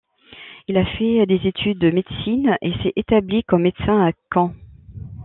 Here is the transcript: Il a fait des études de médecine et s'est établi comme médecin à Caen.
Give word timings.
Il 0.67 0.77
a 0.77 0.83
fait 0.97 1.27
des 1.27 1.39
études 1.47 1.77
de 1.77 1.91
médecine 1.91 2.57
et 2.63 2.73
s'est 2.81 2.91
établi 2.95 3.43
comme 3.43 3.61
médecin 3.61 4.03
à 4.07 4.13
Caen. 4.33 4.51